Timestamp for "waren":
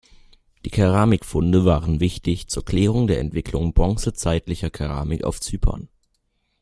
1.63-1.99